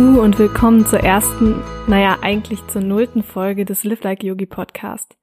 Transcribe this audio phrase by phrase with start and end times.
[0.00, 1.56] Huhu und willkommen zur ersten,
[1.86, 5.18] naja, eigentlich zur nullten Folge des Live Like Yogi Podcast.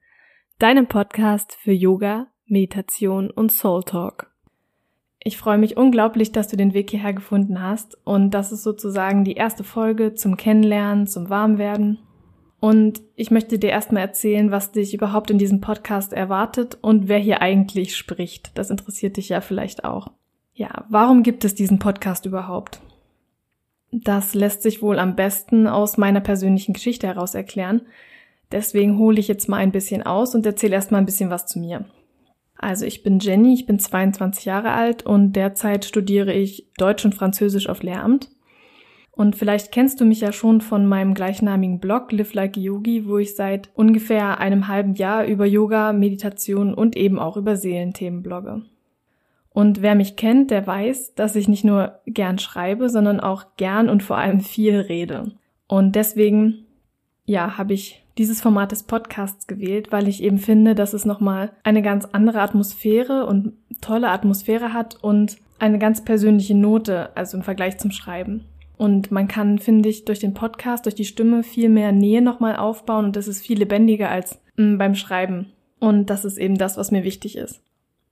[0.59, 4.31] Deinem Podcast für Yoga, Meditation und Soul Talk.
[5.17, 9.23] Ich freue mich unglaublich, dass du den Weg hierher gefunden hast und das ist sozusagen
[9.23, 11.97] die erste Folge zum Kennenlernen, zum Warmwerden.
[12.59, 17.17] Und ich möchte dir erstmal erzählen, was dich überhaupt in diesem Podcast erwartet und wer
[17.17, 18.55] hier eigentlich spricht.
[18.55, 20.11] Das interessiert dich ja vielleicht auch.
[20.53, 22.79] Ja, warum gibt es diesen Podcast überhaupt?
[23.91, 27.81] Das lässt sich wohl am besten aus meiner persönlichen Geschichte heraus erklären.
[28.51, 31.59] Deswegen hole ich jetzt mal ein bisschen aus und erzähle erstmal ein bisschen was zu
[31.59, 31.85] mir.
[32.57, 37.13] Also ich bin Jenny, ich bin 22 Jahre alt und derzeit studiere ich Deutsch und
[37.15, 38.29] Französisch auf Lehramt.
[39.11, 43.17] Und vielleicht kennst du mich ja schon von meinem gleichnamigen Blog Live Like Yogi, wo
[43.17, 48.63] ich seit ungefähr einem halben Jahr über Yoga, Meditation und eben auch über Seelenthemen blogge.
[49.57, 53.89] Und wer mich kennt, der weiß, dass ich nicht nur gern schreibe, sondern auch gern
[53.89, 55.31] und vor allem viel rede.
[55.65, 56.67] Und deswegen,
[57.25, 61.53] ja, habe ich dieses Format des Podcasts gewählt, weil ich eben finde, dass es nochmal
[61.63, 67.43] eine ganz andere Atmosphäre und tolle Atmosphäre hat und eine ganz persönliche Note, also im
[67.43, 68.45] Vergleich zum Schreiben.
[68.77, 72.57] Und man kann, finde ich, durch den Podcast, durch die Stimme viel mehr Nähe nochmal
[72.57, 75.51] aufbauen und das ist viel lebendiger als mm, beim Schreiben.
[75.79, 77.63] Und das ist eben das, was mir wichtig ist.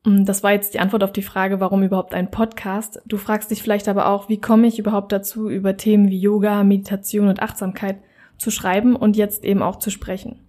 [0.06, 3.02] Mm, das war jetzt die Antwort auf die Frage, warum überhaupt ein Podcast.
[3.06, 6.64] Du fragst dich vielleicht aber auch, wie komme ich überhaupt dazu, über Themen wie Yoga,
[6.64, 7.98] Meditation und Achtsamkeit
[8.38, 10.40] zu schreiben und jetzt eben auch zu sprechen.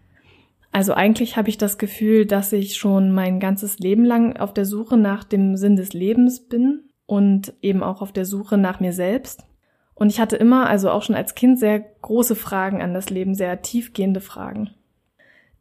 [0.72, 4.66] Also eigentlich habe ich das Gefühl, dass ich schon mein ganzes Leben lang auf der
[4.66, 8.92] Suche nach dem Sinn des Lebens bin und eben auch auf der Suche nach mir
[8.92, 9.46] selbst.
[9.94, 13.34] Und ich hatte immer, also auch schon als Kind, sehr große Fragen an das Leben,
[13.34, 14.74] sehr tiefgehende Fragen.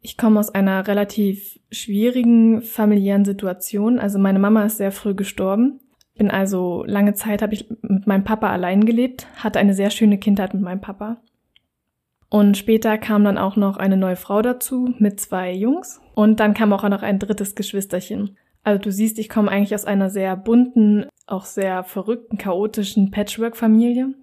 [0.06, 3.98] Ich komme aus einer relativ schwierigen familiären Situation.
[3.98, 5.80] Also meine Mama ist sehr früh gestorben.
[6.16, 10.18] Bin also lange Zeit habe ich mit meinem Papa allein gelebt, hatte eine sehr schöne
[10.18, 11.16] Kindheit mit meinem Papa.
[12.28, 16.00] Und später kam dann auch noch eine neue Frau dazu mit zwei Jungs.
[16.14, 18.36] Und dann kam auch noch ein drittes Geschwisterchen.
[18.62, 24.14] Also du siehst, ich komme eigentlich aus einer sehr bunten, auch sehr verrückten, chaotischen Patchwork-Familie.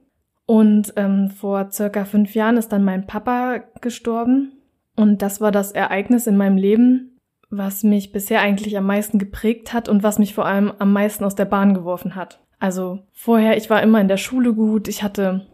[0.46, 4.54] Und ähm, vor circa fünf Jahren ist dann mein Papa gestorben.
[4.96, 9.74] Und das war das Ereignis in meinem Leben, was mich bisher eigentlich am meisten geprägt
[9.74, 12.40] hat und was mich vor allem am meisten aus der Bahn geworfen hat.
[12.60, 15.46] Also vorher, ich war immer in der Schule gut, ich hatte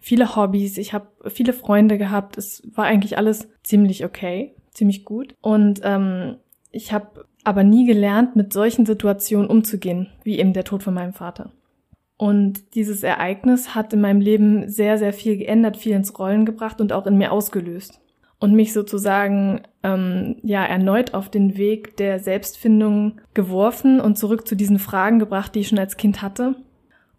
[0.00, 5.34] viele Hobbys, ich habe viele Freunde gehabt, es war eigentlich alles ziemlich okay, ziemlich gut.
[5.40, 6.36] Und ähm,
[6.70, 11.12] ich habe aber nie gelernt, mit solchen Situationen umzugehen, wie eben der Tod von meinem
[11.12, 11.52] Vater.
[12.16, 16.80] Und dieses Ereignis hat in meinem Leben sehr, sehr viel geändert, viel ins Rollen gebracht
[16.80, 18.00] und auch in mir ausgelöst
[18.38, 24.54] und mich sozusagen ähm, ja erneut auf den Weg der Selbstfindung geworfen und zurück zu
[24.54, 26.56] diesen Fragen gebracht, die ich schon als Kind hatte.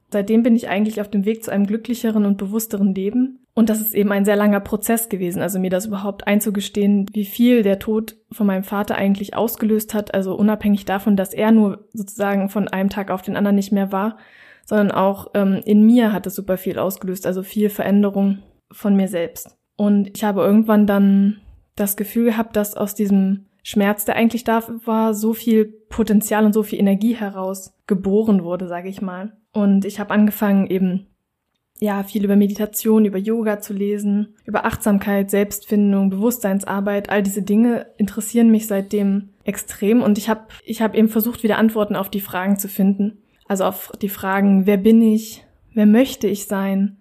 [0.10, 3.40] Seitdem bin ich eigentlich auf dem Weg zu einem glücklicheren und bewussteren Leben.
[3.54, 7.26] Und das ist eben ein sehr langer Prozess gewesen, also mir das überhaupt einzugestehen, wie
[7.26, 11.88] viel der Tod von meinem Vater eigentlich ausgelöst hat, also unabhängig davon, dass er nur
[11.92, 14.18] sozusagen von einem Tag auf den anderen nicht mehr war,
[14.66, 19.08] sondern auch ähm, in mir hat es super viel ausgelöst, also viel Veränderung von mir
[19.08, 19.57] selbst.
[19.78, 21.40] Und ich habe irgendwann dann
[21.76, 26.54] das Gefühl gehabt, dass aus diesem Schmerz, der eigentlich da war, so viel Potenzial und
[26.54, 29.38] so viel Energie heraus geboren wurde, sage ich mal.
[29.54, 31.08] Und ich habe angefangen eben
[31.80, 37.88] ja viel über Meditation, über Yoga zu lesen, über Achtsamkeit, Selbstfindung, Bewusstseinsarbeit, all diese Dinge
[37.98, 42.22] interessieren mich seitdem extrem und ich habe ich habe eben versucht wieder Antworten auf die
[42.22, 43.20] Fragen zu finden.
[43.48, 45.46] Also auf die Fragen, wer bin ich?
[45.74, 46.98] Wer möchte ich sein?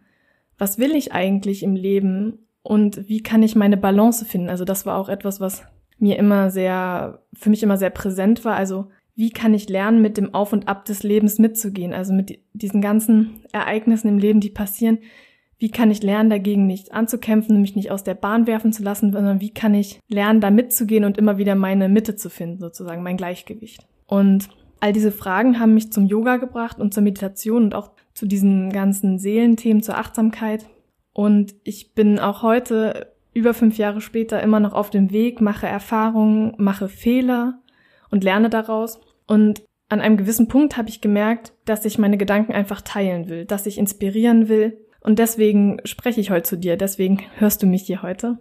[0.59, 2.46] Was will ich eigentlich im Leben?
[2.67, 4.49] Und wie kann ich meine Balance finden?
[4.49, 5.63] Also das war auch etwas, was
[5.99, 8.57] mir immer sehr, für mich immer sehr präsent war.
[8.57, 11.95] Also wie kann ich lernen, mit dem Auf und Ab des Lebens mitzugehen?
[11.95, 14.99] Also mit diesen ganzen Ereignissen im Leben, die passieren.
[15.59, 19.13] Wie kann ich lernen, dagegen nicht anzukämpfen, mich nicht aus der Bahn werfen zu lassen,
[19.13, 23.05] sondern wie kann ich lernen, da mitzugehen und immer wieder meine Mitte zu finden, sozusagen
[23.05, 23.87] mein Gleichgewicht?
[24.07, 24.49] Und
[24.81, 28.71] all diese Fragen haben mich zum Yoga gebracht und zur Meditation und auch zu diesen
[28.71, 30.67] ganzen Seelenthemen, zur Achtsamkeit.
[31.17, 35.67] Und ich bin auch heute, über fünf Jahre später, immer noch auf dem Weg, mache
[35.67, 37.59] Erfahrungen, mache Fehler
[38.11, 39.01] und lerne daraus.
[39.27, 43.47] Und an einem gewissen Punkt habe ich gemerkt, dass ich meine Gedanken einfach teilen will,
[43.47, 44.77] dass ich inspirieren will.
[45.01, 48.37] Und deswegen spreche ich heute zu dir, deswegen hörst du mich hier heute.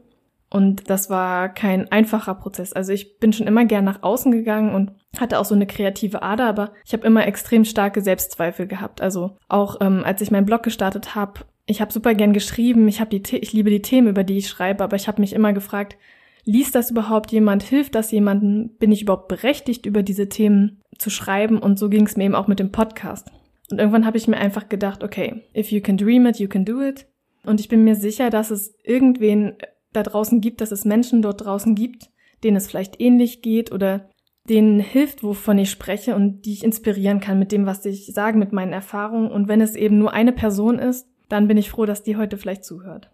[0.50, 2.74] Und das war kein einfacher Prozess.
[2.74, 6.24] Also ich bin schon immer gern nach außen gegangen und hatte auch so eine kreative
[6.24, 9.00] Ader, aber ich habe immer extrem starke Selbstzweifel gehabt.
[9.00, 13.00] Also auch ähm, als ich meinen Blog gestartet habe, ich habe super gern geschrieben, ich
[13.00, 15.54] habe die ich liebe die Themen, über die ich schreibe, aber ich habe mich immer
[15.54, 15.98] gefragt,
[16.44, 21.10] liest das überhaupt jemand, hilft das jemandem, bin ich überhaupt berechtigt über diese Themen zu
[21.10, 23.32] schreiben und so ging es mir eben auch mit dem Podcast.
[23.72, 26.66] Und irgendwann habe ich mir einfach gedacht, okay, if you can dream it, you can
[26.66, 27.08] do it.
[27.44, 29.54] Und ich bin mir sicher, dass es irgendwen
[29.92, 32.10] da draußen gibt, dass es Menschen dort draußen gibt,
[32.44, 34.10] denen es vielleicht ähnlich geht oder
[34.48, 38.38] denen hilft, wovon ich spreche und die ich inspirieren kann mit dem, was ich sage,
[38.38, 39.32] mit meinen Erfahrungen.
[39.32, 42.38] Und wenn es eben nur eine Person ist, dann bin ich froh, dass die heute
[42.38, 43.10] vielleicht zuhört.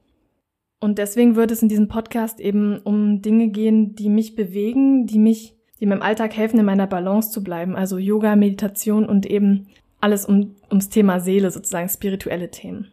[0.80, 5.20] Und deswegen wird es in diesem Podcast eben um Dinge gehen, die mich bewegen, die
[5.20, 7.76] mich, die mir im Alltag helfen, in meiner Balance zu bleiben.
[7.76, 9.68] Also Yoga, Meditation und eben
[10.00, 12.92] alles um, ums Thema Seele, sozusagen spirituelle Themen.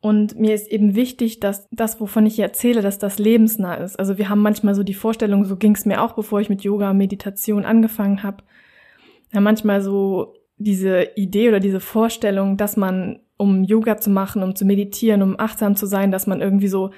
[0.00, 3.98] Und mir ist eben wichtig, dass das, wovon ich hier erzähle, dass das lebensnah ist.
[3.98, 6.62] Also wir haben manchmal so die Vorstellung, so ging es mir auch, bevor ich mit
[6.62, 8.44] Yoga Meditation angefangen habe.
[9.32, 14.54] Ja, manchmal so diese Idee oder diese Vorstellung, dass man, um Yoga zu machen, um
[14.54, 16.90] zu meditieren, um achtsam zu sein, dass man irgendwie so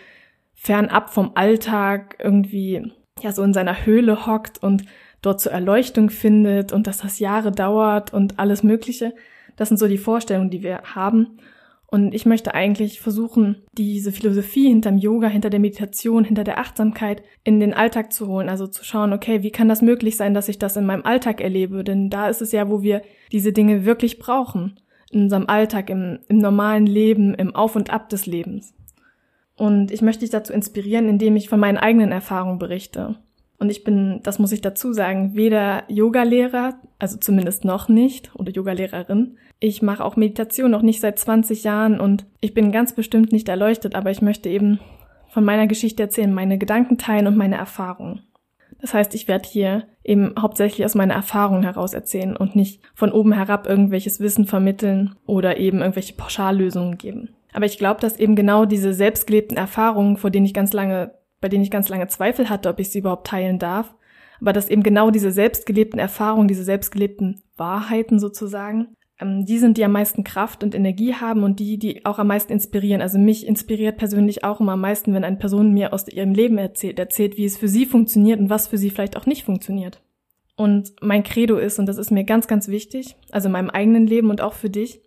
[0.55, 2.93] fernab vom Alltag irgendwie
[3.23, 4.85] ja so in seiner Höhle hockt und
[5.23, 9.14] dort zur Erleuchtung findet und dass das Jahre dauert und alles Mögliche.
[9.56, 11.38] Das sind so die Vorstellungen, die wir haben.
[11.88, 17.23] Und ich möchte eigentlich versuchen, diese Philosophie hinterm Yoga, hinter der Meditation, hinter der Achtsamkeit
[17.44, 18.49] in den Alltag zu holen.
[18.49, 21.41] Also zu schauen, okay, wie kann das möglich sein, dass ich das in meinem Alltag
[21.41, 21.85] erlebe?
[21.85, 24.81] Denn da ist es ja, wo wir diese Dinge wirklich brauchen.
[25.12, 28.75] In unserem Alltag, im, im normalen Leben, im Auf und Ab des Lebens.
[29.56, 33.17] Und ich möchte dich dazu inspirieren, indem ich von meinen eigenen Erfahrungen berichte.
[33.58, 38.50] Und ich bin, das muss ich dazu sagen, weder Yogalehrer, also zumindest noch nicht, oder
[38.50, 39.38] Yogalehrerin.
[39.61, 43.49] Ich mache auch Meditation noch nicht seit 20 Jahren und ich bin ganz bestimmt nicht
[43.49, 44.79] erleuchtet, aber ich möchte eben
[45.29, 48.23] von meiner Geschichte erzählen, meine Gedanken teilen und meine Erfahrungen.
[48.81, 53.11] Das heißt, ich werde hier eben hauptsächlich aus meiner Erfahrung heraus erzählen und nicht von
[53.11, 57.31] oben herab irgendwelches Wissen vermitteln oder eben irgendwelche Pauschallösungen geben.
[57.52, 61.14] Aber ich glaube, dass eben genau diese selbstgelebten Erfahrungen, vor denen ich ganz lange
[61.47, 63.95] bei denen ich ganz lange Zweifel hatte, ob ich sie überhaupt teilen darf.
[64.41, 68.89] Aber dass eben genau diese selbstgelebten Erfahrungen, diese selbstgelebten Wahrheiten sozusagen,
[69.21, 72.27] ähm, die sind, die am meisten Kraft und Energie haben und die, die auch am
[72.27, 73.01] meisten inspirieren.
[73.01, 76.59] Also mich inspiriert persönlich auch immer am meisten, wenn eine Person mir aus ihrem Leben
[76.59, 80.03] erzählt, erzählt, wie es für sie funktioniert und was für sie vielleicht auch nicht funktioniert.
[80.57, 84.09] Und mein Credo ist, und das ist mir ganz, ganz wichtig, also in meinem eigenen
[84.09, 85.01] Leben und auch für dich,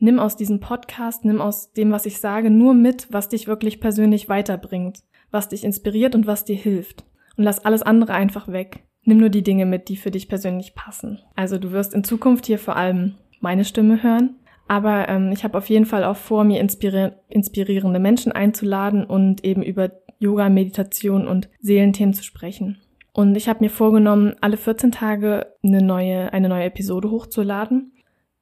[0.00, 3.80] nimm aus diesem Podcast, nimm aus dem, was ich sage, nur mit, was dich wirklich
[3.80, 7.04] persönlich weiterbringt was dich inspiriert und was dir hilft.
[7.36, 8.84] Und lass alles andere einfach weg.
[9.04, 11.20] Nimm nur die Dinge mit, die für dich persönlich passen.
[11.34, 14.36] Also du wirst in Zukunft hier vor allem meine Stimme hören,
[14.66, 19.44] aber ähm, ich habe auf jeden Fall auch vor, mir inspiri inspirierende Menschen einzuladen und
[19.44, 22.78] eben über Yoga, Meditation und Seelenthemen zu sprechen.
[23.12, 27.92] Und ich habe mir vorgenommen, alle 14 Tage eine neue, eine neue Episode hochzuladen.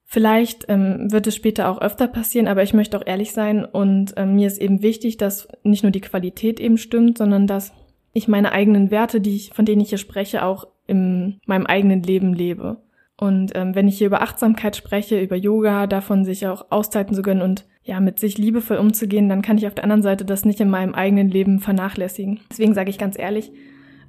[0.08, 4.14] Vielleicht ähm, wird es später auch öfter passieren, aber ich möchte auch ehrlich sein und
[4.16, 7.72] ähm, mir ist eben wichtig, dass nicht nur die Qualität eben stimmt, sondern dass
[8.12, 12.04] ich meine eigenen Werte, die ich, von denen ich hier spreche, auch in meinem eigenen
[12.04, 12.78] Leben lebe.
[13.18, 17.22] Und ähm, wenn ich hier über Achtsamkeit spreche, über Yoga, davon sich auch Auszeiten zu
[17.22, 20.44] gönnen und ja, mit sich liebevoll umzugehen, dann kann ich auf der anderen Seite das
[20.44, 22.40] nicht in meinem eigenen Leben vernachlässigen.
[22.50, 23.50] Deswegen sage ich ganz ehrlich,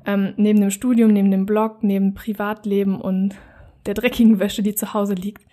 [0.06, 3.36] ähm, neben dem Studium, neben dem Blog, neben Privatleben und
[3.88, 5.44] der dreckigen Wäsche, die zu Hause liegt,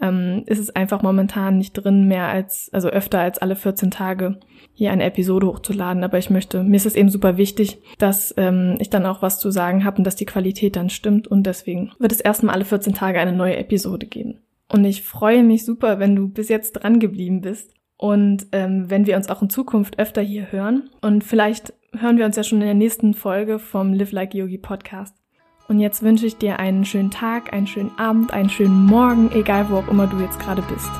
[0.00, 4.40] ähm, ist es einfach momentan nicht drin, mehr als, also öfter als alle 14 Tage
[4.72, 6.02] hier eine Episode hochzuladen.
[6.04, 9.38] Aber ich möchte, mir ist es eben super wichtig, dass ähm, ich dann auch was
[9.38, 11.28] zu sagen habe und dass die Qualität dann stimmt.
[11.28, 14.40] Und deswegen wird es erstmal alle 14 Tage eine neue Episode geben.
[14.72, 17.72] Und ich freue mich super, wenn du bis jetzt dran geblieben bist.
[17.96, 20.90] Und ähm, wenn wir uns auch in Zukunft öfter hier hören.
[21.00, 24.58] Und vielleicht hören wir uns ja schon in der nächsten Folge vom Live Like Yogi
[24.58, 25.23] Podcast.
[25.66, 29.70] Und jetzt wünsche ich dir einen schönen Tag, einen schönen Abend, einen schönen Morgen, egal
[29.70, 30.90] wo auch immer du jetzt gerade bist.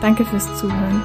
[0.00, 1.02] Danke fürs Zuhören.